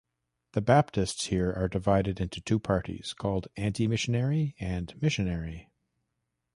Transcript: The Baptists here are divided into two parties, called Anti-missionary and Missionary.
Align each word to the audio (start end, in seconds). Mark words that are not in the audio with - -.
The 0.53 0.61
Baptists 0.61 1.27
here 1.27 1.53
are 1.53 1.67
divided 1.67 2.19
into 2.19 2.41
two 2.41 2.57
parties, 2.57 3.13
called 3.13 3.49
Anti-missionary 3.55 4.55
and 4.59 4.99
Missionary. 4.99 5.69